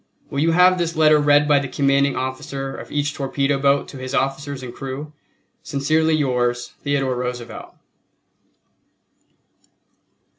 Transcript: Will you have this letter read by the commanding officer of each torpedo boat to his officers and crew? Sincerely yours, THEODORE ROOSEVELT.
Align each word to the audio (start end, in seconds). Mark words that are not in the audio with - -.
Will 0.31 0.39
you 0.39 0.53
have 0.53 0.79
this 0.79 0.95
letter 0.95 1.19
read 1.19 1.47
by 1.47 1.59
the 1.59 1.67
commanding 1.67 2.15
officer 2.15 2.75
of 2.75 2.91
each 2.91 3.13
torpedo 3.13 3.59
boat 3.59 3.87
to 3.89 3.99
his 3.99 4.15
officers 4.15 4.63
and 4.63 4.73
crew? 4.73 5.13
Sincerely 5.61 6.15
yours, 6.15 6.73
THEODORE 6.81 7.13
ROOSEVELT. 7.15 7.75